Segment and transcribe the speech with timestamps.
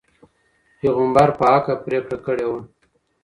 [0.79, 2.59] پيغمبر په حقه پرېکړه کړي وه.